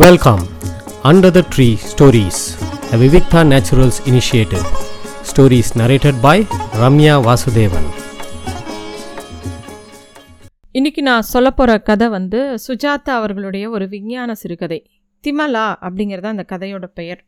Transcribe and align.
Welcome 0.00 0.42
under 1.02 1.32
the 1.36 1.40
tree 1.54 1.66
stories 1.90 2.40
the 2.90 2.96
Vivikta 3.00 3.40
naturals 3.52 3.98
initiative 4.10 4.66
stories 5.28 5.70
narrated 5.74 6.20
by 6.20 6.46
Ramya 6.80 7.14
Vasudevan 7.26 7.88
இன்னைக்கு 10.70 11.02
நான் 11.02 11.22
சொல்ல 11.22 11.50
போகிற 11.50 11.78
கதை 11.78 12.08
வந்து 12.08 12.58
சுஜாதா 12.68 13.14
அவர்களுடைய 13.20 13.70
ஒரு 13.70 13.88
விஞ்ஞான 13.88 14.34
சிறுகதை. 14.34 14.90
திமலா 15.24 15.66
அப்படிங்கிறது 15.80 16.24
அந்த 16.24 16.46
கதையோட 16.52 16.84
பெயர். 16.94 17.24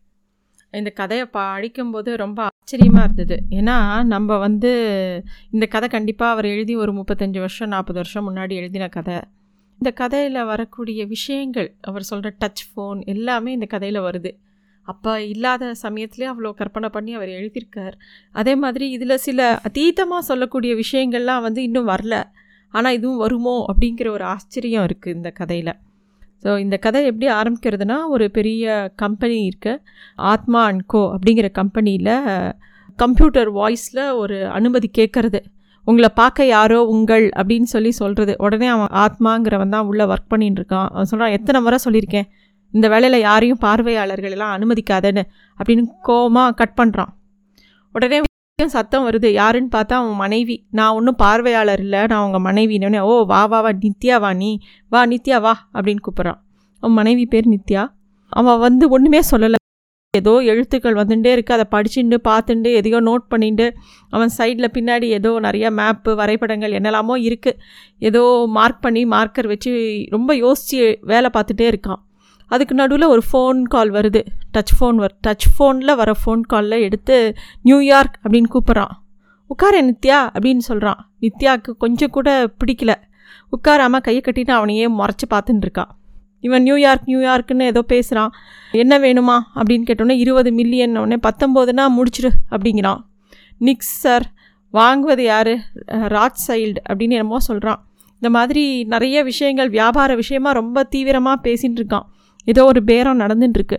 இந்த 0.70 0.90
கதையை 0.90 1.26
படிக்கும்போது 1.26 2.16
ரொம்ப 2.16 2.42
ஆச்சரியமாக 2.42 3.04
இருந்தது. 3.04 3.42
ஏன்னா 3.50 4.04
நம்ம 4.04 4.36
வந்து 4.36 4.72
இந்த 5.50 5.66
கதை 5.66 5.88
கண்டிப்பாக 5.88 6.32
அவர் 6.32 6.44
எழுதி 6.44 6.76
ஒரு 6.76 6.92
முப்பத்தஞ்சு 6.92 7.38
வருஷம் 7.38 7.68
நாற்பது 7.68 7.98
வருஷம் 7.98 8.28
முன்னாடி 8.30 8.52
எழுதின 8.52 8.88
கதை. 8.88 9.20
இந்த 9.80 9.90
கதையில் 10.00 10.46
வரக்கூடிய 10.50 11.00
விஷயங்கள் 11.12 11.68
அவர் 11.88 12.08
சொல்கிற 12.08 12.30
டச் 12.42 12.62
ஃபோன் 12.68 12.98
எல்லாமே 13.12 13.50
இந்த 13.56 13.66
கதையில் 13.74 13.98
வருது. 14.06 14.30
அப்போ 14.88 15.12
இல்லாத 15.32 15.64
சமயத்துலேயே 15.82 16.28
அவ்வளோ 16.32 16.50
கற்பனை 16.58 16.88
பண்ணி 16.96 17.12
அவர் 17.18 17.30
எழுதியிருக்கார். 17.38 17.94
அதே 18.40 18.54
மாதிரி 18.54 18.86
இதில் 18.96 19.22
சில 19.26 19.60
அதீதமாக 19.68 20.28
சொல்லக்கூடிய 20.30 20.72
விஷயங்கள்லாம் 20.82 21.44
வந்து 21.46 21.62
இன்னும் 21.68 21.90
வரல. 21.92 22.16
ஆனால் 22.74 22.96
இதுவும் 22.98 23.22
வருமோ 23.24 23.56
அப்படிங்கிற 23.70 24.10
ஒரு 24.16 24.24
ஆச்சரியம் 24.34 24.86
இருக்குது 24.88 25.16
இந்த 25.18 25.30
கதையில். 25.40 25.72
ஸோ 26.44 26.50
இந்த 26.64 26.76
கதை 26.86 27.00
எப்படி 27.10 27.28
ஆரம்பிக்கிறதுனா 27.40 27.98
ஒரு 28.14 28.26
பெரிய 28.36 28.66
கம்பெனி 29.04 29.38
இருக்கு. 29.44 29.74
ஆத்மா 30.32 30.60
அண்ட் 30.72 30.84
கோ 30.86 31.02
அப்படிங்கிற 31.16 31.50
கம்பெனியில் 31.60 32.14
கம்ப்யூட்டர் 32.98 33.50
வாய்ஸில் 33.58 34.04
ஒரு 34.22 34.38
அனுமதி 34.58 34.90
கேட்குறது. 34.98 35.40
உங்களை 35.90 36.10
பார்க்க 36.20 36.46
யாரோ 36.54 36.78
உங்கள் 36.94 37.26
அப்படின்னு 37.40 37.68
சொல்லி 37.74 37.90
சொல்கிறது 38.00 38.32
உடனே 38.46 38.68
அவன் 38.76 38.90
ஆத்மாங்கிறவன் 39.04 39.74
தான் 39.74 39.86
உள்ளே 39.90 40.04
ஒர்க் 40.12 40.32
பண்ணிட்டு 40.32 40.60
இருக்கான். 40.60 40.88
அவன் 40.94 41.10
சொல்கிறான் 41.12 41.36
எத்தனை 41.36 41.60
முறை 41.66 41.78
சொல்லியிருக்கேன்? 41.84 42.26
இந்த 42.74 42.86
வேலையில் 42.94 43.24
யாரையும் 43.28 43.62
பார்வையாளர்கள் 43.66 44.34
எல்லாம் 44.36 44.52
அனுமதிக்காதேன்னு 44.56 45.22
அப்படின்னு 45.58 45.84
கோவமாக 46.08 46.56
கட் 46.60 46.76
பண்ணுறான் 46.80 47.12
உடனே 47.94 48.18
சத்தம் 48.74 49.06
வருது. 49.08 49.28
யாருன்னு 49.40 49.70
பார்த்தா 49.76 49.94
அவன் 50.00 50.18
மனைவி. 50.24 50.56
நான் 50.78 50.96
ஒன்றும் 50.98 51.18
பார்வையாளர் 51.22 51.82
இல்லை. 51.84 52.00
நான் 52.12 52.24
உங்கள் 52.26 52.44
மனைவினே 52.48 53.00
ஓ 53.10 53.14
வா 53.32 53.40
வா 53.52 53.60
வா 53.66 53.70
நித்யா 53.84 54.16
வா 54.24 54.30
நீ. 54.42 54.50
வா 54.92 55.02
நித்யா 55.12 55.38
வா 55.46 55.54
அப்படின்னு 55.76 56.04
கூப்பிட்றான். 56.06 56.40
அவன் 56.82 56.98
மனைவி 57.00 57.24
பேர் 57.34 57.48
நித்யா. 57.54 57.84
அவன் 58.40 58.60
வந்து 58.66 58.84
ஒன்றுமே 58.96 59.22
சொல்லலை. 59.32 59.59
ஏதோ 60.14 60.32
எழுத்துக்கள் 60.42 60.94
வந்துட்டே 60.94 61.30
இருக்குது 61.34 61.56
அதை 61.56 61.66
படிச்சுட்டு 61.70 62.16
பார்த்துட்டு 62.28 62.70
எதையோ 62.74 63.00
நோட் 63.00 63.24
பண்ணிட்டு 63.28 63.66
அவன் 64.10 64.30
சைடில் 64.38 64.72
பின்னாடி 64.76 65.06
ஏதோ 65.18 65.30
நிறைய 65.40 65.70
மேப்பு 65.70 66.12
வரைபடங்கள் 66.14 66.72
என்னெல்லாமோ 66.72 67.16
இருக்குது 67.16 67.58
ஏதோ 67.98 68.22
மார்க் 68.48 68.80
பண்ணி 68.80 69.04
மார்க்கர் 69.04 69.46
வச்சு 69.46 69.72
ரொம்ப 70.10 70.34
யோசித்து 70.34 70.98
வேலை 71.02 71.30
பார்த்துட்டே 71.32 71.66
இருக்கான். 71.72 72.00
அதுக்கு 72.50 72.74
நடுவில் 72.74 73.06
ஒரு 73.06 73.22
ஃபோன் 73.28 73.62
கால் 73.62 73.90
வருது. 73.90 74.22
டச் 74.54 74.74
ஃபோன் 74.76 74.96
வர் 74.96 75.14
டச் 75.26 75.46
ஃபோனில் 75.52 75.96
வர 75.96 76.14
ஃபோன் 76.24 76.40
காலில் 76.40 76.82
எடுத்து 76.82 77.36
நியூயார்க் 77.62 78.18
அப்படின்னு 78.22 78.50
கூப்பிட்றான். 78.54 78.94
உட்கார 79.50 79.76
நித்யா 79.82 80.18
அப்படின்னு 80.34 80.64
சொல்கிறான் 80.70 81.00
நித்யாவுக்கு 81.20 81.72
கொஞ்சம் 81.78 82.10
கூட 82.10 82.30
பிடிக்கல. 82.60 82.94
உட்காராமல் 83.52 84.00
கையை 84.00 84.22
கட்டிட்டு 84.24 84.50
அவனையே 84.50 84.88
முறைச்சி 84.88 85.26
பார்த்துட்டுருக்கான் 85.30 85.92
இவன் 86.40 86.62
நியூயார்க் 86.62 87.06
நியூயார்க்குன்னு 87.06 87.62
ஏதோ 87.62 87.82
பேசுகிறான் 87.82 88.32
என்ன 88.72 88.98
வேணுமா? 88.98 89.36
அப்படின்னு 89.54 89.86
கேட்டோன்னே 89.90 90.16
இருபது 90.24 90.52
மில்லியன் 90.52 90.96
உடனே 90.96 91.18
பத்தொம்போதுனா 91.28 91.86
முடிச்சிரு 91.98 92.30
அப்படிங்கிறான். 92.50 93.00
நிக்ஸ் 93.60 93.92
சார் 94.04 94.26
வாங்குவது 94.74 95.20
யார்? 95.20 95.52
ராஜ் 96.16 96.40
சைல்டு 96.48 96.80
அப்படின்னு 96.88 97.16
என்னமோ 97.18 97.38
சொல்கிறான் 97.38 97.80
இந்த 98.14 98.30
மாதிரி 98.30 98.64
நிறைய 98.84 99.22
விஷயங்கள் 99.22 99.70
வியாபார 99.70 100.14
விஷயமா 100.14 100.50
ரொம்ப 100.50 100.82
தீவிரமாக 100.84 101.48
பேசிகிட்டு 101.48 101.80
இருக்கான். 101.80 102.06
ஏதோ 102.44 102.64
ஒரு 102.64 102.80
பேரம் 102.84 103.20
நடந்துட்டுருக்கு 103.20 103.78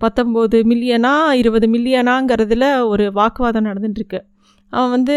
பத்தொம்போது 0.00 0.56
மில்லியனா 0.70 1.12
இருபது 1.30 1.66
மில்லியனாங்கிறதுல 1.70 2.84
ஒரு 2.84 3.04
வாக்குவாதம் 3.12 3.64
நடந்துட்டுருக்கு 3.64 4.20
அவன் 4.76 4.92
வந்து 4.96 5.16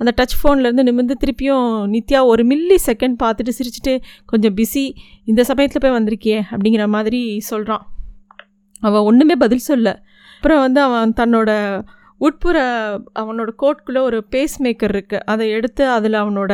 அந்த 0.00 0.10
டச் 0.18 0.36
ஃபோன்லேருந்து 0.38 0.86
நிமிர்ந்து 0.88 1.16
திருப்பியும் 1.22 1.68
நித்யா 1.94 2.20
ஒரு 2.32 2.42
மில்லி 2.50 2.76
செகண்ட் 2.86 3.16
பார்த்துட்டு 3.22 3.54
சிரிச்சுட்டு 3.58 3.94
கொஞ்சம் 4.26 4.56
பிஸி 4.60 4.84
இந்த 5.24 5.44
சமயத்தில் 5.50 5.82
போய் 5.84 5.96
வந்திருக்கியே 5.98 6.40
அப்படிங்கிற 6.50 6.86
மாதிரி 6.96 7.22
சொல்கிறான் 7.50 7.84
அவன் 8.80 9.06
ஒன்றுமே 9.10 9.36
பதில் 9.44 9.66
சொல்ல. 9.70 9.88
அப்புறம் 10.36 10.62
வந்து 10.66 10.80
அவன் 10.80 11.12
தன்னோட 11.20 11.50
உட்புற 12.26 12.56
அவனோட 13.18 13.50
கோட்குள்ளே 13.62 14.00
ஒரு 14.08 14.18
பேஸ் 14.30 14.56
மேக்கர் 14.64 14.94
இருக்குது 14.94 15.26
அதை 15.32 15.44
எடுத்து 15.58 15.84
அதில் 15.96 16.16
அவனோட 16.22 16.52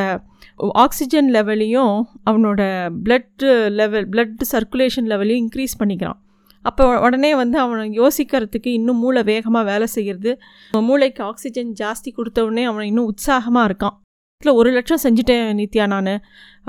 ஆக்சிஜன் 0.85 1.31
லெவலையும் 1.33 1.95
அவனோட 2.31 2.61
ப்ளட்டு 3.07 3.51
லெவல் 3.81 4.09
பிளட் 4.09 4.47
சர்க்குலேஷன் 4.53 5.09
லெவலையும் 5.13 5.43
இன்க்ரீஸ் 5.45 5.79
பண்ணிக்கிறான். 5.79 6.21
அப்போ 6.69 6.85
உடனே 7.01 7.31
வந்து 7.41 7.57
அவனை 7.59 7.85
யோசிக்கிறதுக்கு 8.01 8.71
இன்னும் 8.79 9.01
மூளை 9.03 9.23
வேகமாக 9.31 9.65
வேலை 9.71 9.87
செய்கிறது 9.95 10.31
மூளைக்கு 10.89 11.23
ஆக்சிஜன் 11.25 11.73
ஜாஸ்தி 11.81 12.11
கொடுத்த 12.15 12.45
உடனே 12.47 12.65
அவன் 12.71 12.89
இன்னும் 12.91 13.09
உற்சாகமாக 13.13 13.69
இருக்கான். 13.69 13.97
இதில் 14.41 14.59
ஒரு 14.61 14.71
லட்சம் 14.77 15.03
செஞ்சுட்டேன் 15.05 15.45
நித்யா 15.61 15.85
நான் 15.93 16.11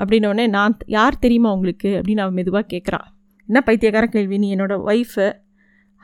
அப்படின்னோடனே 0.00 0.44
நான் 0.56 0.76
யார் 0.96 1.22
தெரியுமா 1.24 1.50
உங்களுக்கு? 1.56 1.90
அப்படின்னு 2.00 2.24
அவன் 2.24 2.38
மெதுவாக 2.38 2.64
கேட்குறான் 2.72 3.06
என்ன 3.48 3.60
பைத்தியக்கார 3.68 4.06
கேள்வி? 4.14 4.36
நீ 4.38 4.48
என்னோடய 4.56 4.86
ஒய்ஃபு 4.92 5.26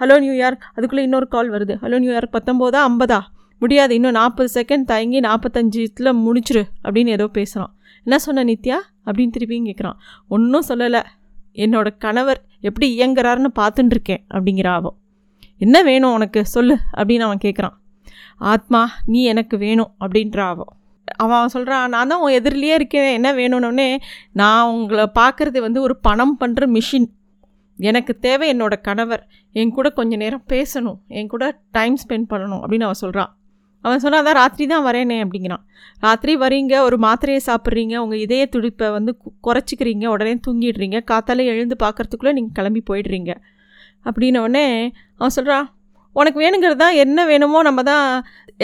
ஹலோ 0.00 0.16
நியூயார்க் 0.24 0.64
அதுக்குள்ளே 0.76 1.04
இன்னொரு 1.08 1.26
கால் 1.34 1.50
வருது. 1.54 1.74
ஹலோ 1.82 1.98
நியூயார்க் 2.04 2.34
பத்தொம்போதா 2.36 2.80
ஐம்பதா 2.90 3.20
முடியாது 3.62 3.92
இன்னும் 3.98 4.16
நாற்பது 4.20 4.48
செகண்ட் 4.60 4.88
தயங்கி 4.92 5.20
நாற்பத்தஞ்சில் 5.28 6.16
முடிச்சிரு 6.26 6.62
அப்படின்னு 6.84 7.12
ஏதோ 7.18 7.26
பேசுகிறான் 7.36 7.72
என்ன 8.06 8.16
சொன்ன 8.24 8.44
நித்யா? 8.44 8.78
அப்படின்னு 9.06 9.34
திருப்பியும் 9.36 9.68
கேட்குறான் 9.68 9.98
ஒன்றும் 10.28 10.66
சொல்லலை. 10.68 11.02
என்னோடய 11.64 11.98
கணவர் 12.04 12.40
எப்படி 12.64 12.86
இயங்குறாருன்னு 12.98 13.50
பார்த்துட்டு 13.58 13.92
இருக்கேன் 13.94 14.22
அப்படிங்கிற 14.34 14.68
ஆவம். 14.68 14.96
என்ன 15.64 15.82
வேணும் 15.82 16.12
உனக்கு? 16.12 16.40
சொல்லு 16.54 16.76
அப்படின்னு 16.96 17.26
அவன் 17.26 17.42
கேட்குறான் 17.44 17.76
ஆத்மா 18.52 18.80
நீ 19.06 19.20
எனக்கு 19.32 19.56
வேணும் 19.58 19.92
அப்படின்ற 20.04 20.38
அவன் 20.52 20.72
அவன் 21.16 21.52
சொல்கிறான் 21.54 21.88
நான் 21.88 22.10
தான் 22.10 22.20
உன் 22.20 22.36
எதிரிலேயே 22.38 22.74
இருக்கேன். 22.74 23.12
என்ன 23.12 23.28
வேணும்னே 23.32 23.88
நான் 24.32 24.70
உங்களை 24.70 25.06
பார்க்குறது 25.18 25.58
வந்து 25.60 25.80
ஒரு 25.86 25.94
பணம் 25.96 26.36
பண்ணுற 26.40 26.66
மிஷின். 26.76 27.08
எனக்கு 27.78 28.12
தேவை 28.26 28.46
என்னோடய 28.54 28.80
கணவர். 28.80 29.22
என் 29.52 29.74
கூட 29.76 29.88
கொஞ்சம் 29.90 30.18
நேரம் 30.18 30.44
பேசணும். 30.52 30.98
என் 31.06 31.32
கூட 31.32 31.44
டைம் 31.70 31.96
ஸ்பெண்ட் 32.02 32.30
பண்ணணும் 32.32 32.62
அப்படின்னு 32.64 32.88
அவன் 32.88 33.02
சொல்கிறான் 33.04 33.32
அவன் 33.84 34.02
சொன்னால் 34.04 34.22
அதான் 34.22 34.38
ராத்திரி 34.40 34.64
தான் 34.72 34.84
வரேனே 34.86 35.16
அப்படிங்கிறான். 35.24 35.62
ராத்திரி 36.04 36.32
வரீங்க 36.42 36.74
ஒரு 36.86 36.96
மாத்திரையை 37.06 37.40
சாப்பிட்றீங்க 37.48 37.94
உங்கள் 38.04 38.22
இதய 38.24 38.44
துடிப்பை 38.54 38.86
வந்து 38.96 39.12
குறைச்சிக்கிறீங்க 39.46 40.04
உடனே 40.14 40.34
தூங்கிடுறீங்க 40.46 40.98
காத்தால 41.10 41.44
எழுந்து 41.52 41.76
பார்க்குறதுக்குள்ளே 41.84 42.34
நீங்கள் 42.38 42.56
கிளம்பி 42.58 42.82
போயிடுறீங்க 42.90 43.32
அப்படின்னோடனே 44.06 44.66
அவன் 45.18 45.34
சொல்கிறான் 45.38 45.66
உனக்கு 46.16 46.38
வேணுங்கிறது 46.42 46.80
தான் 46.84 46.98
என்ன 47.04 47.20
வேணுமோ 47.30 47.60
நம்ம 47.68 47.82
தான் 47.90 48.06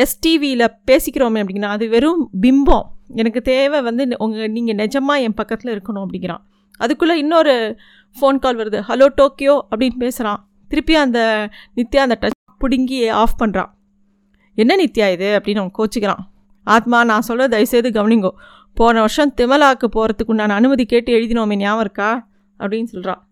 எஸ்டிவியில் 0.02 0.66
பேசிக்கிறோமே 0.88 1.40
அப்படிங்கிறான் 1.42 1.76
அது 1.76 1.86
வெறும் 1.94 2.20
பிம்பம். 2.44 2.86
எனக்கு 3.20 3.40
தேவை 3.48 3.78
வந்து 3.88 4.02
உங்கள் 4.24 4.52
நீங்கள் 4.56 4.78
நிஜமாக 4.82 5.24
என் 5.26 5.38
பக்கத்தில் 5.40 5.72
இருக்கணும் 5.74 6.04
அப்படிங்கிறான். 6.04 6.42
அதுக்குள்ளே 6.80 7.16
இன்னொரு 7.22 7.54
ஃபோன் 8.16 8.40
கால் 8.44 8.60
வருது. 8.60 8.78
ஹலோ 8.90 9.08
டோக்கியோ 9.20 9.56
அப்படின்னு 9.70 9.98
பேசுகிறான் 10.04 10.40
திருப்பி 10.70 10.94
அந்த 11.04 11.20
நித்யா 11.78 12.02
அந்த 12.06 12.16
டச் 12.22 12.38
பிடுங்கி 12.62 13.00
ஆஃப் 13.22 13.36
பண்ணுறான் 13.42 13.70
என்ன 14.60 14.76
நித்யா 14.76 15.12
இது? 15.12 15.40
அப்படின்னு 15.40 15.58
அவன் 15.58 15.72
கோச்சிக்கிறான். 15.78 16.22
ஆத்மா 16.64 17.04
நான் 17.04 17.20
சொல்ல 17.20 17.48
தயவுசெய்து 17.48 17.88
கவனிங்கோ. 17.88 18.30
போன 18.74 18.98
வருஷம் 18.98 19.34
திமலாக்கு 19.36 19.84
போகிறதுக்கு 19.92 20.32
நான் 20.32 20.50
அனுமதி 20.50 20.86
கேட்டு 20.86 21.12
எழுதினோமே 21.12 21.56
ஞாபகம் 21.56 21.80
இருக்கா? 21.80 22.28
அப்படின்னு 22.58 22.84
சொல்கிறான் 22.84 23.28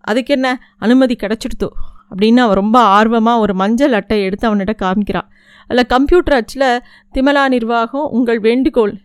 அதுக்கு 0.00 0.34
என்ன? 0.34 0.60
அனுமதி 0.78 1.16
கிடச்சிடுத்து 1.16 1.68
அப்படின்னு 2.16 2.36
அவன் 2.36 2.54
ரொம்ப 2.54 2.78
ஆர்வமாக 2.78 3.40
ஒரு 3.40 3.54
மஞ்சள் 3.54 3.92
அட்டை 3.92 4.22
எடுத்து 4.22 4.46
அவனிட 4.46 4.74
காமிக்கிறான். 4.82 5.28
அதில் 5.66 5.86
கம்ப்யூட்டர் 5.86 6.34
அச்சில் 6.34 6.82
திமலா 7.14 7.48
நிர்வாகம் 7.48 8.10
உங்கள் 8.10 8.40
வேண்டுகோள். 8.40 9.00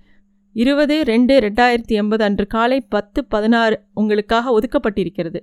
இருபது 0.53 1.03
ரெண்டு 1.03 1.39
ரெண்டாயிரத்தி 1.39 1.87
எண்பது 1.87 2.23
அன்று 2.23 2.47
காலை 2.47 2.81
பத்து 2.81 3.25
பதினாறு 3.25 3.83
உங்களுக்காக 3.93 4.59
ஒதுக்கப்பட்டிருக்கிறது. 4.59 5.39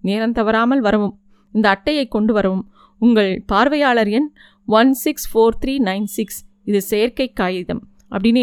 நேரம் 0.00 0.32
தவறாமல் 0.32 0.80
வரவும். 0.80 1.18
இந்த 1.52 1.68
அட்டையை 1.68 2.08
கொண்டு 2.08 2.32
வரவும். 2.32 2.68
உங்கள் 2.98 3.42
பார்வையாளர் 3.46 4.08
எண் 4.08 4.32
one 4.66 4.92
six 4.92 5.26
four 5.30 5.56
three 5.62 5.74
nine 5.88 6.04
six 6.04 6.38
இது 6.64 6.82
செயற்கை 6.82 7.32
காகிதம் 7.32 7.82
அப்படின்னு 8.10 8.42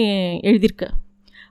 எழுதியிருக்கு. 0.49 0.87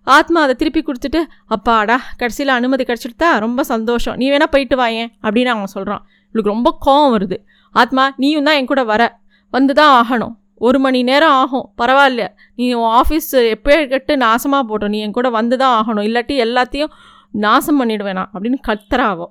ஆத்மா 0.03 0.43
அதை 0.43 0.55
திருப்பி 0.55 0.81
கொடுத்துட்டு 0.83 1.21
அப்பாடா 1.47 1.97
கடைசியில் 2.17 2.53
அனுமதி 2.57 2.85
கிடச்சிடுதா 2.85 3.39
ரொம்ப 3.39 3.63
சந்தோஷம். 3.63 4.17
நீ 4.17 4.31
வேணால் 4.31 4.53
போயிட்டு 4.55 4.77
வாயேன் 4.77 5.11
அப்படின்னு 5.23 5.51
அவன் 5.55 5.67
சொல்கிறான் 5.67 6.03
இவளுக்கு 6.29 6.53
ரொம்ப 6.55 6.79
கோவம் 6.87 7.13
வருது. 7.17 7.37
ஆத்மா 7.71 8.15
நீயும் 8.17 8.45
தான் 8.45 8.55
என் 8.55 8.67
கூட 8.67 8.85
வர. 8.85 9.03
வந்து 9.51 9.75
தான் 9.75 9.93
ஆகணும். 10.01 10.35
ஒரு 10.57 10.79
மணி 10.79 11.03
நேரம் 11.03 11.31
ஆகும். 11.31 11.75
பரவாயில்ல. 11.83 12.29
நீ 12.55 12.73
உன் 12.73 12.95
ஆஃபீஸ் 13.01 13.51
எப்போ 13.51 13.87
கட்டு 13.87 14.17
நாசமாக 14.17 14.65
போட்டோம். 14.71 14.89
நீ 14.89 14.99
என் 14.99 15.17
கூட 15.19 15.31
வந்து 15.31 15.57
தான் 15.57 15.75
ஆகணும். 15.81 16.07
இல்லாட்டி 16.09 16.35
எல்லாத்தையும் 16.47 16.93
நாசம் 17.31 17.81
பண்ணிவிடுவேனா 17.81 18.25
அப்படின்னு 18.35 18.59
கத்துறாவோ. 18.69 19.27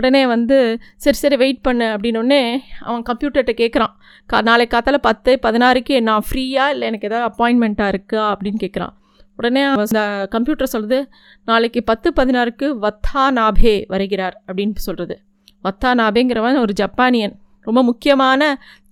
உடனே 0.00 0.22
வந்து 0.26 0.58
சரி 0.96 1.18
சரி 1.22 1.36
வெயிட் 1.36 1.64
பண்ணு 1.66 1.86
அப்படின்னோடனே 1.94 2.42
அவன் 2.80 3.04
கம்ப்யூட்டர்கிட்ட 3.10 3.54
கேட்குறான் 3.62 3.94
கா 4.26 4.38
நாளைக்கு 4.48 4.74
காத்தால 4.76 4.98
பத்து 5.08 5.30
பதினாறுக்கு 5.46 5.94
நான் 6.08 6.26
ஃப்ரீயாக 6.28 6.74
இல்லை 6.74 6.86
எனக்கு 6.88 7.08
ஏதாவது 7.08 7.26
அப்பாயின்மெண்ட்டாக 7.30 7.92
இருக்கா 7.94 8.22
அப்படின்னு 8.32 8.60
கேட்குறான் 8.64 8.94
உடனே 9.36 9.62
அவன் 9.62 10.28
கம்ப்யூட்டர் 10.28 10.72
சொல்கிறது 10.74 10.98
நாளைக்கு 11.44 11.80
பத்து 11.90 12.08
பதினாறுக்கு 12.16 12.66
வத்தா 12.86 13.24
நாபே 13.38 13.74
வருகிறார் 13.94 14.36
அப்படின்னு 14.46 14.84
சொல்கிறது 14.86 15.16
வத்தா 15.64 15.90
நாபேங்கிறவன் 16.00 16.58
ஒரு 16.64 16.72
ஜப்பானியன். 16.80 17.34
ரொம்ப 17.66 17.80
முக்கியமான 17.88 18.42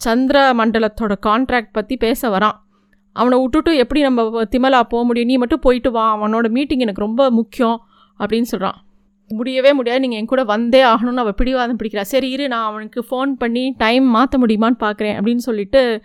சந்திர 0.04 0.38
மண்டலத்தோட 0.58 1.14
கான்ட்ராக்ட் 1.26 1.76
பற்றி 1.76 1.94
பேச 2.04 2.20
வரான். 2.34 2.56
அவனை 3.16 3.36
விட்டுட்டு 3.42 3.72
எப்படி 3.82 4.00
நம்ம 4.06 4.42
திமலா 4.52 4.80
போக 4.92 5.02
முடியும்? 5.04 5.30
நீ 5.30 5.36
மட்டும் 5.42 5.64
போயிட்டு 5.66 5.90
வா 5.90 6.04
அவனோட 6.16 6.48
மீட்டிங் 6.56 6.84
எனக்கு 6.84 7.04
ரொம்ப 7.06 7.30
முக்கியம் 7.38 7.78
அப்படின்னு 8.20 8.50
சொல்கிறான் 8.52 8.78
முடியவே 9.28 9.72
முடியாது. 9.72 10.00
நீங்கள் 10.00 10.18
என் 10.18 10.26
கூட 10.26 10.44
வந்தே 10.44 10.82
ஆகணும்னு 10.82 11.22
அவள் 11.24 11.36
பிடிவாதம் 11.36 11.76
பிடிக்கிறா. 11.82 12.00
சரி 12.00 12.30
இரு 12.30 12.48
நான் 12.48 12.64
அவனுக்கு 12.64 13.04
ஃபோன் 13.10 13.32
பண்ணி 13.32 13.74
டைம் 13.78 14.04
மாற்ற 14.04 14.38
முடியுமான்னு 14.38 14.78
பார்க்குறேன் 14.80 15.16
அப்படின்னு 15.18 15.36
சொல்லிட்டு 15.36 16.02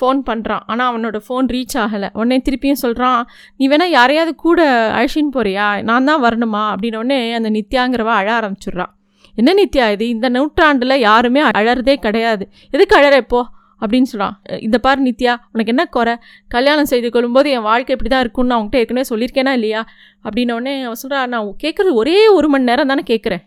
ஃபோன் 0.00 0.20
பண்ணுறான் 0.28 0.62
ஆனால் 0.66 0.88
அவனோட 0.90 1.16
ஃபோன் 1.28 1.46
ரீச் 1.54 1.74
ஆகலை. 1.74 2.08
உடனே 2.12 2.42
திருப்பியும் 2.46 2.82
சொல்கிறான் 2.84 3.26
நீ 3.56 3.68
வேணால் 3.68 3.94
யாரையாவது 3.98 4.34
கூட 4.34 4.60
அழைச்சின்னு 4.96 5.34
போறியா? 5.34 5.82
நான் 5.82 6.04
தான் 6.04 6.22
வரணுமா? 6.24 6.62
அப்படின்னோடனே 6.74 7.32
அந்த 7.32 7.50
நித்யாங்கிறவ 7.50 8.04
அழ 8.04 8.28
ஆரம்பிச்சிடுறான் 8.40 8.92
என்ன 9.34 9.52
நித்யா 9.52 9.90
இது? 9.90 10.08
இந்த 10.08 10.28
நூற்றாண்டில் 10.28 10.98
யாருமே 10.98 11.40
அழறதே 11.40 11.94
கிடையாது. 11.96 12.48
எதுக்கு 12.70 12.96
அழற 12.98 13.16
இப்போ? 13.16 13.40
அப்படின்னு 13.82 14.08
சொல்கிறான் 14.12 14.34
இந்த 14.66 14.76
பாரு 14.84 15.00
நித்யா 15.06 15.32
உனக்கு 15.52 15.72
என்ன 15.74 15.84
குறை? 15.96 16.14
கல்யாணம் 16.54 16.90
செய்து 16.92 17.08
கொள்ளும்போது 17.14 17.48
என் 17.56 17.66
வாழ்க்கை 17.70 17.94
இப்படி 17.96 18.12
தான் 18.14 18.24
இருக்கும்னு 18.24 18.52
நான் 18.52 18.68
ஏற்கனவே 18.80 19.06
சொல்லியிருக்கேனா 19.10 19.52
இல்லையா? 19.58 19.82
அப்படின்னோடனே 20.26 20.74
அவன் 20.88 21.00
சொல்கிறா 21.02 21.20
நான் 21.34 21.50
கேட்குறது 21.64 21.92
ஒரே 22.02 22.16
ஒரு 22.36 22.48
மணி 22.54 22.68
நேரம் 22.70 22.90
தானே 22.92 23.04
கேட்குறேன் 23.12 23.44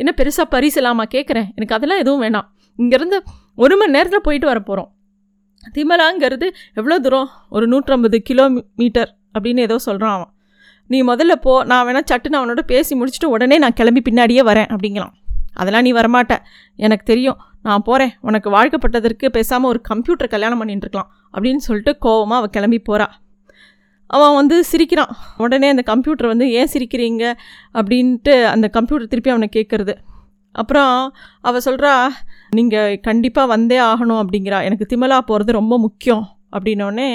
என்ன 0.00 0.10
பெருசாக 0.18 0.46
பரிசலாமா 0.54 1.04
கேட்குறேன் 1.14 1.48
எனக்கு 1.56 1.76
அதெல்லாம் 1.76 2.02
எதுவும் 2.02 2.22
வேணாம். 2.24 2.48
இங்கேருந்து 2.78 3.18
ஒரு 3.64 3.76
மணி 3.78 3.94
நேரத்தில் 3.96 4.26
போயிட்டு 4.26 4.48
வர 4.50 4.60
போகிறோம் 4.68 4.90
திமலாங்கிறது 5.76 6.46
எவ்வளோ 6.78 6.96
தூரம்? 7.04 7.30
ஒரு 7.56 7.64
நூற்றம்பது 7.72 8.18
கிலோமீட்டர் 8.28 9.10
அப்படின்னு 9.34 9.62
ஏதோ 9.68 9.76
சொல்கிறான் 9.86 10.14
அவன். 10.16 10.30
நீ 10.90 10.98
முதல்ல 11.08 11.34
போ 11.44 11.52
நான் 11.70 11.86
வேணால் 11.86 12.06
சட்டுன்னு 12.10 12.38
அவனோட 12.40 12.60
பேசி 12.72 12.92
முடிச்சுட்டு 13.00 13.28
உடனே 13.34 13.56
நான் 13.64 13.76
கிளம்பி 13.80 14.02
பின்னாடியே 14.08 14.42
வரேன் 14.50 14.70
அப்படிங்களாம் 14.74 15.14
அதெல்லாம் 15.60 15.84
நீ 15.86 15.92
வரமாட்ட. 15.92 16.34
எனக்கு 16.86 17.04
தெரியும். 17.04 17.38
நான் 17.68 17.86
போகிறேன் 17.88 18.12
உனக்கு 18.28 18.48
வாழ்க்கப்பட்டதற்கு 18.56 19.28
பேசாமல் 19.36 19.70
ஒரு 19.72 19.80
கம்ப்யூட்டர் 19.90 20.32
கல்யாணம் 20.34 20.60
பண்ணிட்டுருக்கலாம் 20.62 21.10
அப்படின்னு 21.34 21.62
சொல்லிட்டு 21.68 21.94
கோவமாக 22.06 22.40
அவள் 22.40 22.54
கிளம்பி 22.56 22.80
போகிறா 22.90 23.08
அவன் 24.10 24.36
வந்து 24.40 24.56
சிரிக்கிறான். 24.68 25.10
உடனே 25.44 25.68
அந்த 25.72 25.82
கம்ப்யூட்டர் 25.90 26.30
வந்து 26.30 26.46
ஏன் 26.58 26.70
சிரிக்கிறீங்க? 26.74 27.24
அப்படின்ட்டு 27.78 28.34
அந்த 28.52 28.66
கம்ப்யூட்டர் 28.76 29.10
திருப்பி 29.12 29.32
அவனை 29.32 29.48
கேட்குறது 29.56 29.94
அப்புறம் 30.54 30.94
அவள் 31.48 31.64
சொல்கிறா 31.66 31.92
நீங்கள் 32.58 32.94
கண்டிப்பாக 33.08 33.50
வந்தே 33.52 33.78
ஆகணும் 33.88 34.20
அப்படிங்கிறா. 34.22 34.58
எனக்கு 34.68 34.86
திமலா 34.92 35.18
போகிறது 35.30 35.58
ரொம்ப 35.58 35.74
முக்கியம். 35.84 36.24
அப்படின்னோடனே 36.56 37.08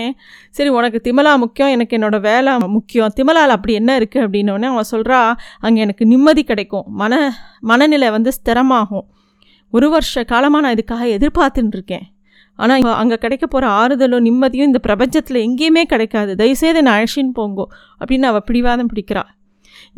சரி 0.58 0.70
உனக்கு 0.78 1.00
திமலா 1.08 1.32
முக்கியம் 1.44 1.72
எனக்கு 1.76 1.98
என்னோடய 1.98 2.26
வேலை 2.30 2.52
முக்கியம். 2.78 3.14
திமலாவில் 3.20 3.56
அப்படி 3.58 3.74
என்ன 3.82 3.92
இருக்குது 4.00 4.26
அப்படின்னோடனே 4.26 4.70
அவன் 4.74 4.92
சொல்கிறா 4.94 5.20
அங்கே 5.66 5.82
எனக்கு 5.86 6.06
நிம்மதி 6.14 6.44
கிடைக்கும். 6.52 6.86
மன 7.02 7.22
மனநிலை 7.72 8.10
வந்து 8.18 8.34
ஸ்திரமாகும். 8.40 9.08
ஒரு 9.74 9.88
வருஷ 9.94 10.24
காலமாக 10.32 10.64
நான் 10.66 10.76
இதுக்காக 10.78 11.06
எதிர்பார்த்துட்டு 11.18 11.78
இருக்கேன் 11.78 12.06
ஆனால் 12.60 12.98
அங்கே 13.02 13.18
கிடைக்க 13.24 13.46
போகிற 13.48 13.66
ஆறுதலும் 13.82 14.26
நிம்மதியும் 14.28 14.70
இந்த 14.70 14.80
பிரபஞ்சத்தில் 14.88 15.40
எங்கேயுமே 15.48 15.84
கிடைக்காது. 15.94 16.32
தயவுசெய்து 16.42 16.82
நான் 16.86 16.98
அழைச்சின்னு 16.98 17.34
போங்கோ 17.40 17.66
அப்படின்னு 18.00 18.28
அவள் 18.32 18.46
பிடிவாதம் 18.50 18.90
பிடிக்கிறாள் 18.92 19.32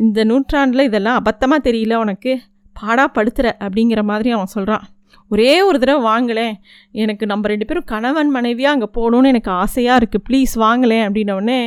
இந்த 0.04 0.20
நூற்றாண்டில் 0.30 0.86
இதெல்லாம் 0.88 1.18
அபத்தமாக 1.20 1.60
தெரியல 1.66 1.96
உனக்கு. 2.04 2.32
பாடா 2.76 3.04
படுத்துற 3.16 3.46
அப்படிங்கிற 3.64 4.00
மாதிரி 4.10 4.30
அவன் 4.36 4.54
சொல்கிறான் 4.54 4.84
ஒரே 5.30 5.52
ஒரு 5.68 5.76
தடவை 5.82 6.00
வாங்கலேன் 6.08 6.54
எனக்கு 7.02 7.24
நம்ம 7.30 7.48
ரெண்டு 7.52 7.66
பேரும் 7.68 7.86
கணவன் 7.92 8.30
மனைவியாக 8.36 8.74
அங்கே 8.74 8.88
போகணுன்னு 8.96 9.30
எனக்கு 9.32 9.50
ஆசையாக 9.62 10.00
இருக்குது 10.00 10.24
ப்ளீஸ் 10.28 10.52
வாங்கலேன் 10.64 11.04
அப்படின்னோடனே 11.06 11.60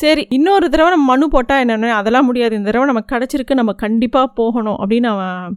சரி 0.00 0.24
இன்னொரு 0.36 0.66
தடவை 0.74 0.90
நம்ம 0.94 1.08
மனு 1.12 1.28
போட்டால் 1.34 1.62
என்னென்ன 1.64 1.94
அதெல்லாம் 2.00 2.28
முடியாது. 2.30 2.56
இந்த 2.58 2.68
தடவை 2.70 2.86
நமக்கு 2.92 3.12
கிடச்சிருக்கு 3.14 3.60
நம்ம 3.60 3.74
கண்டிப்பாக 3.84 4.30
போகணும் 4.40 4.78
அப்படின்னு 4.82 5.10
அவன் 5.14 5.56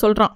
சொல்கிறான் 0.00 0.34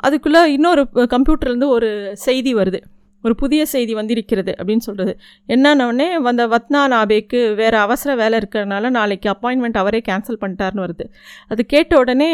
அதுக்குள்ளே 0.00 0.42
இன்னொரு 0.56 0.82
கம்ப்யூட்டர்லேருந்து 1.14 1.68
ஒரு 1.76 1.88
செய்தி 2.26 2.52
வருது. 2.54 2.80
ஒரு 3.24 3.34
புதிய 3.34 3.62
செய்தி 3.72 3.92
வந்திருக்கிறது 3.94 4.52
அப்படின்னு 4.58 4.84
சொல்கிறது 4.86 5.12
என்னன்னொடனே 5.48 6.08
வந்த 6.26 6.42
வத்னா 6.52 6.80
நாபேக்கு 6.92 7.38
வேறு 7.60 7.76
அவசர 7.84 8.10
வேலை 8.20 8.36
இருக்கிறனால 8.40 8.90
நாளைக்கு 8.90 9.28
அப்பாயின்மெண்ட் 9.32 9.78
அவரே 9.82 10.00
கேன்சல் 10.08 10.40
பண்ணிட்டார்னு 10.42 10.84
வருது. 10.84 11.04
அது 11.48 11.62
கேட்ட 11.66 11.98
உடனே 11.98 12.30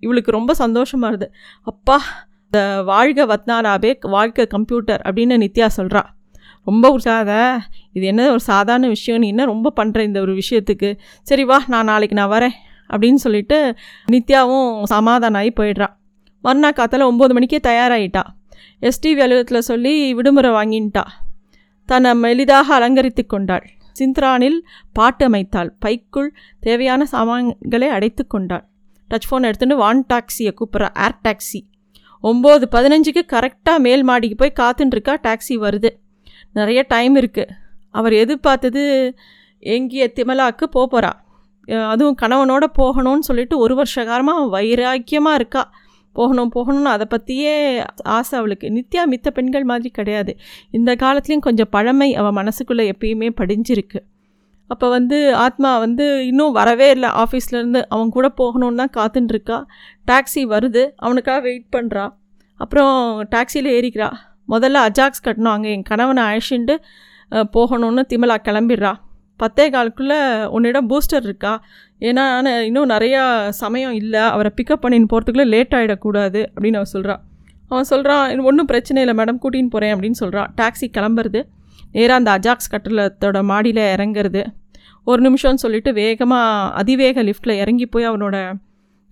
இவளுக்கு 0.00 0.36
ரொம்ப 0.38 0.54
சந்தோஷமாக 0.62 1.10
வருது 1.10 1.28
அப்பா 1.72 1.98
இந்த 2.46 2.60
வாழ்க 2.82 3.26
வத்னா 3.32 3.56
நாபேக் 3.68 4.04
வாழ்க 4.16 4.48
கம்ப்யூட்டர் 4.56 5.02
அப்படின்னு 5.06 5.40
நித்யா 5.44 5.68
சொல்கிறா 5.78 6.02
ரொம்ப 6.66 6.84
உற்சாத 6.96 7.32
இது 7.96 8.04
என்ன 8.10 8.28
ஒரு 8.34 8.42
சாதாரண 8.50 8.86
விஷயம்? 8.88 9.20
நீ 9.20 9.26
என்ன 9.28 9.44
ரொம்ப 9.44 9.72
பண்ணுற 9.80 10.00
இந்த 10.00 10.18
ஒரு 10.20 10.32
விஷயத்துக்கு? 10.34 10.90
சரி 11.22 11.44
வா 11.44 11.58
நான் 11.66 11.90
நாளைக்கு 11.92 12.16
நான் 12.20 12.32
வரேன் 12.36 12.54
அப்படின்னு 12.90 13.20
சொல்லிட்டு 13.26 13.58
நித்யாவும் 14.12 14.70
சமாதானம் 14.94 15.40
ஆகி 15.40 15.52
போயிடுறான் 15.60 15.94
மறுநாள் 16.44 16.76
காத்தால் 16.78 17.08
ஒம்பது 17.10 17.32
மணிக்கே 17.36 17.58
தயாராகிட்டா 17.68 18.22
எஸ்டிவி 18.88 19.20
அலுவலகத்தில் 19.24 19.66
சொல்லி 19.68 19.92
விடுமுறை 20.16 20.50
வாங்கின்ட்டா. 20.56 21.04
தன்னை 21.88 22.10
மெலிதாக 22.22 22.68
அலங்கரித்து 22.76 23.22
கொண்டாள். 23.32 23.64
சிந்த்ரானில் 23.98 24.58
பாட்டு 24.96 25.24
அமைத்தாள் 25.28 25.70
பைக்குள் 25.84 26.30
தேவையான 26.60 27.04
சாமான்களை 27.12 27.88
அடைத்து 27.96 28.22
கொண்டாள். 28.26 28.64
டச் 29.10 29.26
ஃபோன் 29.28 29.46
எடுத்துகிட்டு 29.48 29.76
வான் 29.82 30.02
டாக்ஸியை 30.12 30.52
கூப்பிட்றா. 30.58 30.88
Air 31.04 31.18
taxi. 31.26 31.60
ஒம்பது 32.22 32.66
பதினஞ்சுக்கு 32.74 33.22
கரெக்டாக 33.34 33.78
மேல் 33.86 34.04
மாடிக்கு 34.08 34.36
போய் 34.42 34.58
காத்துட்டுருக்கா 34.60 35.14
டாக்ஸி 35.26 35.56
வருது. 35.64 35.90
நிறைய 36.58 36.80
டைம் 36.88 37.14
இருக்குது 37.20 37.54
அவர் 37.94 38.14
எதிர்பார்த்தது 38.22 38.82
எங்கிய 39.74 40.04
திமலாக்கு 40.16 40.64
போக 40.74 40.86
போகிறா 40.92 41.12
அதுவும் 41.92 42.16
கணவனோட 42.22 42.64
போகணும்னு 42.78 43.26
சொல்லிட்டு 43.28 43.54
ஒரு 43.64 43.74
வருஷ 43.74 44.04
காலமாக 44.04 44.42
வைராக்கியமாக 44.54 45.38
இருக்கா. 45.40 45.62
போகணும் 46.18 46.52
போகணும்னு 46.56 46.90
அதை 46.94 47.06
பற்றியே 47.14 47.54
ஆசை 48.16 48.34
அவளுக்கு. 48.38 48.66
நித்யா 48.78 49.02
மித்த 49.12 49.30
பெண்கள் 49.38 49.68
மாதிரி 49.70 49.90
கிடையாது. 49.98 50.32
இந்த 50.78 50.90
காலத்துலேயும் 51.02 51.46
கொஞ்சம் 51.48 51.72
பழமை 51.76 52.08
அவள் 52.22 52.36
மனசுக்குள்ளே 52.40 52.86
எப்பயுமே 52.94 53.30
படிஞ்சிருக்கு. 53.40 54.00
அப்போ 54.70 54.86
வந்து 54.96 55.18
ஆத்மா 55.44 55.70
வந்து 55.84 56.04
இன்னும் 56.26 56.54
வரவே 56.58 56.86
இல்லை. 56.90 57.08
ஆஃபீஸ்லேருந்து 57.22 57.80
அவன் 57.94 58.14
கூட 58.16 58.26
போகணுன்னு 58.40 58.80
தான் 58.82 58.94
காத்துட்டுருக்கா 58.98 59.58
டாக்ஸி 60.10 60.42
வருது. 60.54 60.84
அவனுக்காக 61.06 61.40
வெயிட் 61.48 61.68
பண்ணுறா 61.76 62.04
அப்புறம் 62.60 62.94
டாக்ஸியில் 63.34 63.72
ஏறிக்கிறா. 63.76 64.08
முதல்ல 64.54 64.78
அஜாக்ஸ் 64.88 65.24
கட்டணும். 65.26 65.54
அங்கே 65.56 65.70
என் 65.76 65.88
கணவனை 65.90 66.22
அழைச்சிட்டு 66.30 66.76
போகணுன்னு 67.56 68.02
திமலா 68.12 68.36
கிளம்பிடுறா. 68.48 68.92
பத்தே 69.36 69.70
காலுக்குள்ளே 69.70 70.44
உன்னிடம் 70.46 70.88
பூஸ்டர் 70.90 71.22
இருக்கா? 71.22 71.64
ஏன்னா 72.00 72.24
இன்னும் 72.62 72.88
நிறையா 72.88 73.48
சமயம் 73.48 73.92
இல்லை. 73.92 74.20
அவரை 74.20 74.50
பிக்கப் 74.56 74.82
பண்ணின்னு 74.82 75.08
போகிறதுக்குள்ளே 75.12 75.46
லேட் 75.46 75.72
ஆகிடக்கூடாது 75.74 76.40
அப்படின்னு 76.54 76.80
அவன் 76.80 76.92
சொல்கிறான் 76.94 77.22
அவன் 77.68 77.84
சொல்கிறான் 77.84 78.38
ஒன்றும் 78.38 78.66
பிரச்சனை 78.66 79.02
இல்லை 79.04 79.24
மேடம் 79.24 79.38
கூட்டின்னு 79.44 79.72
போகிறேன் 79.74 79.94
அப்படின்னு 79.94 80.20
சொல்கிறான் 80.22 80.54
டாக்ஸி 80.60 80.86
கிளம்புறது. 80.98 81.40
நேராக 81.92 82.30
அந்த 82.30 82.30
அஜாக்ஸ் 82.38 82.72
கட்டலத்தோட 82.74 83.42
மாடியில் 83.44 83.82
இறங்குறது. 83.96 84.44
ஒரு 85.04 85.20
நிமிஷம்னு 85.28 85.62
சொல்லிட்டு 85.64 85.92
வேகமாக 85.92 86.74
அதிவேக 86.74 87.22
லிஃப்ட்டில் 87.22 87.60
இறங்கி 87.62 87.86
போய் 87.86 88.08
அவனோட 88.10 88.36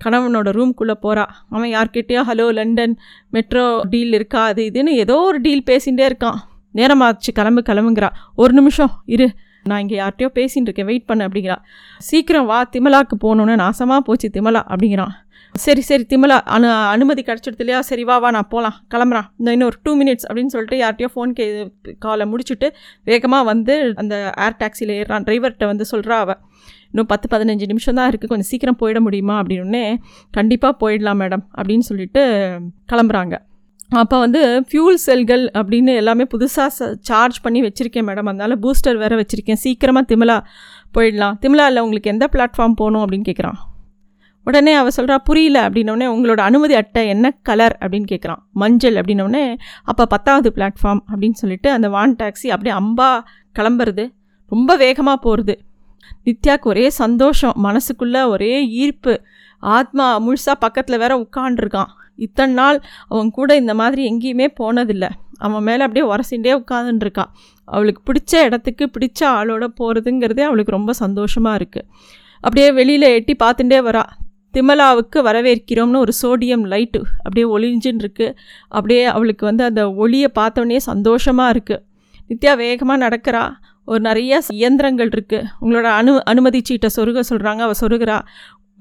கணவனோட 0.05 0.49
ரூம்குள்ளே 0.59 0.95
போகிறா 1.02 1.25
அவன் 1.50 1.71
யார்கிட்டயோ 1.71 2.23
ஹலோ 2.29 2.52
லண்டன் 2.52 2.95
மெட்ரோ 3.31 3.64
டீல் 3.91 4.12
இருக்கா? 4.12 4.45
அது 4.45 4.62
இதுன்னு 4.73 4.95
ஏதோ 5.05 5.17
ஒரு 5.17 5.41
டீல் 5.41 5.62
பேசிகிட்டே 5.67 6.07
இருக்கான். 6.11 6.38
நேரமாச்சு 6.75 7.31
கிளம்பு 7.33 7.62
கிளம்புங்கிறா. 7.69 8.09
ஒரு 8.35 8.52
நிமிஷம் 8.52 8.91
இரு. 9.05 9.29
நான் 9.71 9.83
இங்கே 9.85 9.97
யார்கிட்டயோ 10.02 10.31
பேசிகிட்டு 10.38 10.69
இருக்கேன். 10.69 10.88
வெயிட் 10.90 11.09
பண்ண 11.11 11.26
அப்படிங்கிறா. 11.28 11.59
சீக்கிரம் 12.09 12.49
வா 12.52 12.59
திமலாக்கு 12.75 13.16
போகணுன்னு 13.25 13.57
நாசமாக 13.64 14.02
போச்சு 14.09 14.28
திமலா 14.38 14.62
அப்படிங்கிறான் 14.73 15.14
சரி 15.54 15.83
சரி 15.88 16.04
திமலா 16.11 16.37
அனு 16.54 16.66
அனுமதி 16.92 17.23
கிடச்சிடுது 17.28 17.62
இல்லையா? 17.64 17.81
சரி 17.88 18.04
வா 18.09 18.16
வா 18.23 18.28
நான் 18.37 18.49
போகலாம் 18.52 18.76
கிளம்புறான். 18.92 19.26
இந்த 19.40 19.50
இன்னொரு 19.57 19.76
டூ 19.85 19.92
மினிட்ஸ் 20.00 20.26
அப்படின்னு 20.28 20.52
சொல்லிட்டு 20.54 20.76
யார்கிட்டயோ 20.83 21.11
ஃபோன் 21.14 21.35
கே 21.38 21.47
காலை 22.04 22.25
முடிச்சுட்டு 22.33 22.69
வேகமாக 23.11 23.49
வந்து 23.50 23.75
அந்த 24.02 24.14
ஏர் 24.47 24.59
டாக்ஸியில் 24.62 24.95
ஏறான் 25.00 25.26
டிரைவர்கிட்ட 25.28 25.66
வந்து 25.73 25.87
சொல்கிறா 25.92 26.19
அவள் 26.25 26.40
இன்னும் 26.92 27.11
பத்து 27.12 27.26
பதினஞ்சு 27.35 27.66
நிமிஷம் 27.73 27.99
தான் 27.99 28.09
இருக்குது 28.11 28.31
கொஞ்சம் 28.33 28.50
சீக்கிரம் 28.52 28.81
போயிட 28.83 29.00
முடியுமா? 29.07 29.37
அப்படின்னே 29.42 29.85
கண்டிப்பாக 30.38 30.75
போயிடலாம் 30.83 31.21
மேடம் 31.23 31.45
அப்படின்னு 31.59 31.87
சொல்லிட்டு 31.90 32.23
கிளம்புறாங்க. 32.92 33.35
அப்போ 34.01 34.19
வந்து 34.19 34.41
ஃபியூல் 34.69 34.99
செல்கள் 35.07 35.43
அப்படின்னு 35.59 35.93
எல்லாமே 36.01 36.25
புதுசாக 36.35 36.93
சார்ஜ் 37.09 37.39
பண்ணி 37.41 37.61
வச்சுருக்கேன் 37.63 38.07
மேடம் 38.09 38.29
அதனால் 38.31 38.55
பூஸ்டர் 38.61 39.01
வேறு 39.03 39.17
வச்சுருக்கேன். 39.21 39.61
சீக்கிரமாக 39.65 40.05
திமிலா 40.11 40.37
போயிடலாம். 40.97 41.37
திமிலா 41.43 41.67
இல்லை 41.71 41.83
உங்களுக்கு 41.83 42.13
எந்த 42.15 42.29
பிளாட்ஃபார்ம் 42.33 42.79
போகணும் 42.81 43.03
அப்படின்னு 43.05 43.29
கேட்குறான் 43.31 43.59
உடனே 44.47 44.73
அவள் 44.75 44.95
சொல்கிறா 44.97 45.17
புரியல 45.25 45.59
அப்படின்னோடனே 45.69 46.07
உங்களோட 46.15 46.41
அனுமதி 46.41 46.75
அட்டை 46.75 47.03
என்ன 47.09 47.27
கலர் 47.43 47.75
அப்படின்னு 47.81 48.09
கேட்குறான் 48.13 48.41
மஞ்சள் 48.63 48.95
அப்படின்னோடனே 48.95 49.45
அப்போ 49.85 50.07
பத்தாவது 50.07 50.53
பிளாட்ஃபார்ம் 50.57 51.03
அப்படின்னு 51.11 51.39
சொல்லிட்டு 51.43 51.71
அந்த 51.71 51.89
வான் 51.89 52.17
டாக்ஸி 52.23 52.49
அப்படியே 52.55 52.75
அம்பா 52.81 53.11
கிளம்புறது. 53.59 54.07
ரொம்ப 54.51 54.77
வேகமாக 54.77 55.19
போகிறது 55.27 55.55
நித்யாவுக்கு 56.27 56.69
ஒரே 56.73 56.91
சந்தோஷம். 57.03 57.55
மனசுக்குள்ளே 57.65 58.23
ஒரே 58.27 58.53
ஈர்ப்பு. 58.83 59.15
ஆத்மா 59.76 60.07
முழுசாக 60.26 60.57
பக்கத்தில் 60.64 61.02
வேற 61.02 61.12
உட்காண்டிருக்கான் 61.25 61.90
இத்தனை 62.26 62.52
நாள் 62.61 62.78
அவன் 63.12 63.31
கூட 63.37 63.50
இந்த 63.61 63.73
மாதிரி 63.81 64.02
எங்கேயுமே 64.11 64.47
போனதில்லை. 64.61 65.11
அவன் 65.47 65.64
மேலே 65.69 65.83
அப்படியே 65.87 66.07
உரசிண்டே 66.12 66.52
உட்காந்துருக்கான் 66.61 67.31
அவளுக்கு 67.69 68.00
பிடிச்ச 68.09 68.33
இடத்துக்கு 68.49 68.85
பிடிச்ச 68.95 69.21
ஆளோட 69.38 69.64
போகிறதுங்கிறதே 69.78 70.45
அவளுக்கு 70.49 70.76
ரொம்ப 70.78 70.92
சந்தோஷமாக 71.02 71.59
இருக்குது 71.61 71.88
அப்படியே 72.45 72.69
வெளியில் 72.78 73.14
எட்டி 73.16 73.35
பார்த்துட்டே 73.42 73.81
வரா. 73.88 74.04
திமலாவுக்கு 74.54 75.19
வரவேற்கிறோம்னு 75.28 76.02
ஒரு 76.04 76.12
சோடியம் 76.23 76.64
லைட்டு 76.73 77.00
அப்படியே 77.25 77.47
ஒளிஞ்சின்னு 77.54 78.02
இருக்கு 78.04 78.26
அப்படியே 78.69 79.04
அவளுக்கு 79.14 79.45
வந்து 79.50 79.64
அந்த 79.71 79.83
ஒளியை 80.04 80.28
பார்த்தோன்னே 80.38 80.81
சந்தோஷமாக 80.90 81.52
இருக்குது 81.54 81.83
நித்யா 82.31 82.52
வேகமாக 82.62 83.02
நடக்கிறா. 83.04 83.45
ஒரு 83.88 84.00
நிறைய 84.00 84.33
இயந்திரங்கள் 84.57 85.11
இருக்குது 85.14 85.47
உங்களோட 85.62 85.88
அனு 86.00 86.12
அனுமதி 86.33 86.61
சீட்டை 86.69 86.88
சொருக 86.97 87.23
சொல்கிறாங்க 87.31 87.62
அவள் 87.66 87.81
சொருகிறா. 87.81 88.19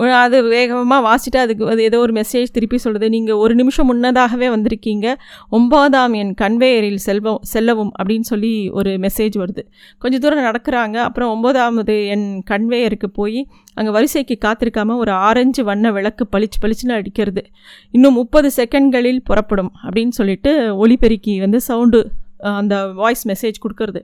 அது 0.10 0.44
வேகமாக 0.44 1.02
வாசிட்டு 1.08 1.38
அதுக்கு 1.38 1.70
அது 1.70 1.84
ஏதோ 1.84 2.00
ஒரு 2.00 2.14
மெசேஜ் 2.14 2.54
திருப்பி 2.54 2.78
சொல்கிறது 2.78 3.10
நீங்கள் 3.10 3.36
ஒரு 3.36 3.56
நிமிஷம் 3.56 3.86
முன்னதாகவே 3.86 4.50
வந்திருக்கீங்க. 4.50 5.16
ஒன்பதாம் 5.50 6.14
என் 6.14 6.34
கன்வேயரில் 6.42 6.96
செல்வம் 6.96 7.40
செல்லவும் 7.42 7.92
அப்படின்னு 8.00 8.20
சொல்லி 8.20 8.70
ஒரு 8.70 8.92
மெசேஜ் 8.92 9.36
வருது. 9.44 9.64
கொஞ்சம் 9.98 10.20
தூரம் 10.20 10.44
நடக்கிறாங்க. 10.44 10.96
அப்புறம் 10.96 11.30
ஒன்பதாவது 11.30 12.08
என் 12.08 12.44
கன்வேயருக்கு 12.50 13.10
போய் 13.14 13.48
அங்கே 13.74 13.92
வரிசைக்கு 13.92 14.38
காத்திருக்காம 14.46 14.96
ஒரு 14.96 15.12
ஆரஞ்சு 15.12 15.64
வண்ண 15.64 15.92
விளக்கு 15.92 16.28
பளிச்சு 16.32 16.60
பளிச்சுன்னு 16.62 16.98
அடிக்கிறது. 17.00 17.44
இன்னும் 17.92 18.14
முப்பது 18.14 18.52
செகண்ட்களில் 18.56 19.22
புறப்படும் 19.24 19.72
அப்படின்னு 19.84 20.10
சொல்லிட்டு 20.10 20.54
ஒலிபெருக்கி 20.88 21.40
வந்து 21.40 21.62
சவுண்டு 21.62 22.12
அந்த 22.38 22.88
வாய்ஸ் 22.88 23.28
மெசேஜ் 23.28 23.64
கொடுக்கறது. 23.66 24.02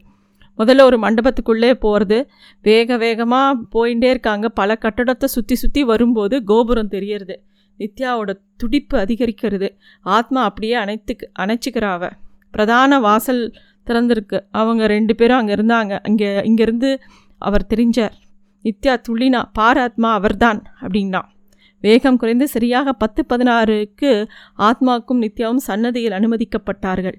முதல்ல 0.57 0.81
ஒரு 0.81 0.97
மண்டபத்துக்குள்ளே 0.99 1.73
போகிறது 1.73 2.29
வேக 2.61 2.97
வேகமாக 2.97 3.59
போயிட்டே 3.75 4.09
இருக்காங்க. 4.09 4.49
பல 4.49 4.77
கட்டடத்தை 4.81 5.25
சுற்றி 5.25 5.55
சுற்றி 5.55 5.83
வரும்போது 5.83 6.43
கோபுரம் 6.43 6.87
தெரியறது. 6.87 7.43
நித்யாவோட 7.79 8.31
துடிப்பு 8.57 8.97
அதிகரிக்கிறது. 8.97 9.69
ஆத்மா 10.01 10.43
அப்படியே 10.43 10.75
அணைத்துக்கு 10.75 11.25
அணைச்சிக்கிறாவ 11.39 12.11
பிரதான 12.51 12.99
வாசல் 12.99 13.43
திறந்திருக்கு. 13.87 14.39
அவங்க 14.51 14.87
ரெண்டு 14.87 15.15
பேரும் 15.15 15.37
அங்கே 15.37 15.53
இருந்தாங்க. 15.53 15.99
அங்கே 16.03 16.29
இங்கேருந்து 16.41 16.99
அவர் 17.41 17.67
தெரிஞ்சார். 17.75 18.15
நித்யா 18.63 18.93
துள்ளினா 19.09 19.41
பாராத்மா 19.59 20.09
அவர்தான் 20.19 20.61
அப்படின்னா. 20.81 21.21
வேகம் 21.81 22.17
குறைந்து 22.17 22.47
சரியாக 22.47 22.93
பத்து 22.93 23.25
பதினாறுக்கு 23.29 24.11
ஆத்மாக்கும் 24.57 25.21
நித்யாவும் 25.23 25.63
சன்னதியில் 25.67 26.11
அனுமதிக்கப்பட்டார்கள். 26.11 27.17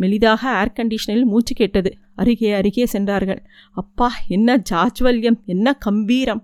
மெலிதாக 0.00 0.42
ஏர் 0.60 0.76
கண்டிஷனில் 0.76 1.30
மூச்சு 1.32 1.54
கேட்டது. 1.54 1.90
அருகே 2.14 2.52
அருகே 2.52 2.86
சென்றார்கள். 2.86 3.42
அப்பா 3.72 4.08
என்ன 4.28 4.62
ஜாஜ்வல்யம் 4.70 5.38
என்ன 5.44 5.72
கம்பீரம். 5.72 6.42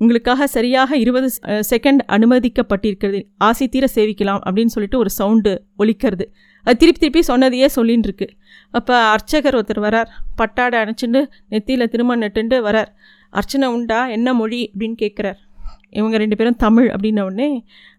உங்களுக்காக 0.00 0.46
சரியாக 0.46 0.96
இருபது 0.96 1.28
செகண்ட் 1.42 2.02
அனுமதிக்கப்பட்டிருக்கிறது. 2.08 3.20
ஆசை 3.38 3.68
தீர 3.68 3.86
சேவிக்கலாம் 3.94 4.42
அப்படின்னு 4.46 4.74
சொல்லிட்டு 4.74 4.98
ஒரு 4.98 5.10
சவுண்டு 5.10 5.52
ஒலிக்கிறது. 5.78 6.26
அது 6.64 6.76
திருப்பி 6.76 7.00
திருப்பி 7.00 7.22
சொன்னதையே 7.22 7.68
சொல்லின்னு 7.76 8.06
இருக்கு 8.08 8.28
அப்போ 8.70 8.94
அர்ச்சகர் 9.14 9.54
ஒருத்தர் 9.54 9.84
வரார். 9.86 10.10
பட்டாடை 10.36 10.78
அணைச்சிட்டு 10.80 11.22
நெத்தியில் 11.50 11.90
திருமணம் 11.92 12.24
நட்டுண்டு 12.28 12.56
வரார். 12.68 12.90
அர்ச்சனை 13.30 13.68
உண்டா? 13.68 14.06
என்ன 14.08 14.34
மொழி? 14.34 14.70
அப்படின்னு 14.74 14.96
கேட்குறார். 15.04 15.38
இவங்க 15.92 16.16
ரெண்டு 16.18 16.36
பேரும் 16.36 16.58
தமிழ் 16.64 16.88
அப்படின்ன 16.94 17.24
உடனே 17.28 17.50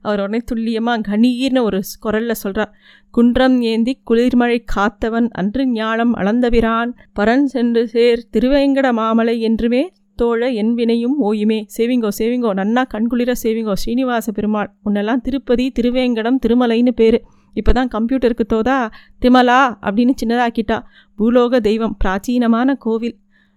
அவர் 0.02 0.22
உடனே 0.24 0.40
துல்லியமாக 0.50 1.06
கணீர்னு 1.10 1.62
ஒரு 1.62 1.80
குரலில் 2.00 2.42
சொல்கிறார் 2.44 2.74
குன்றம் 3.12 3.58
ஏந்தி 3.72 3.94
குளிர்மழை 4.10 4.58
காத்தவன் 4.76 5.30
அன்று 5.42 5.64
ஞானம் 5.72 6.14
அளந்தபிரான் 6.16 6.92
பரன் 7.14 7.48
சென்று 7.48 7.84
சேர் 7.88 8.28
திருவேங்கட 8.36 8.90
மாமலை 9.00 9.36
என்றுமே 9.50 9.84
தோழ 10.20 10.42
என் 10.62 10.72
வினையும் 10.74 11.18
ஓயுமே. 11.28 11.58
சேவிங்கோ 11.76 12.10
சேவிங்கோ 12.18 12.50
நன்னா 12.60 12.82
கண்குளிர 12.94 13.32
சேவிங்கோ 13.44 13.74
ஸ்ரீனிவாச 13.82 14.28
பெருமாள் 14.38 14.70
உன்னெல்லாம் 14.88 15.22
திருப்பதி 15.26 15.66
திருவேங்கடம் 15.78 16.40
திருமலைன்னு 16.46 16.94
பேர். 17.02 17.20
இப்போ 17.56 17.72
தான் 17.72 17.92
கம்ப்யூட்டருக்கு 17.96 18.46
தோதா 18.54 18.78
திமலா 19.24 19.62
அப்படின்னு 19.86 20.14
சின்னதாக்கிட்டா 20.22 20.78
பூலோக 21.20 21.62
தெய்வம் 21.70 21.96
பிராச்சீனமான 22.04 22.76
கோவில் 22.86 23.16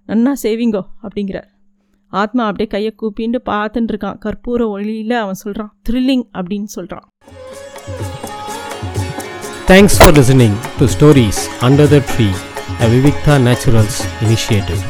நன்னா 0.09 0.33
சேவிங்கோ 0.45 0.83
அப்படிங்கிறார். 1.03 1.49
ஆத்மா 2.13 2.43
அப்படியே 2.47 2.69
கையை 2.69 2.93
கூப்பின்னு 2.97 3.41
பார்த்துட்டு 3.47 3.93
இருக்கான் 3.93 4.19
கற்பூர 4.25 4.69
ஒளியில் 4.71 5.17
அவன் 5.21 5.41
சொல்கிறான் 5.43 5.73
த்ரில்லிங் 5.89 6.25
அப்படின்னு 6.35 6.71
சொல்கிறான் 6.73 7.09
thanks 9.67 9.97
for 9.99 10.15
listening 10.17 10.57
to 10.79 10.87
stories 10.95 11.43
under 11.63 11.91
the 11.91 12.01
tree 12.11 12.29
a 12.79 12.89
Vivikta 12.89 13.37
naturals 13.47 14.01
initiative 14.25 14.83